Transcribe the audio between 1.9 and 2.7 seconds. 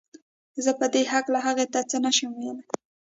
نه شم ويلی